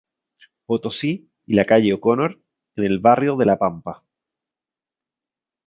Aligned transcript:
Potosí 0.65 1.29
y 1.45 1.53
la 1.53 1.65
calle 1.65 1.93
O'Connor, 1.93 2.41
en 2.75 2.85
el 2.85 2.97
barrio 2.97 3.35
de 3.35 3.45
"La 3.45 3.59
Pampa". 3.59 4.03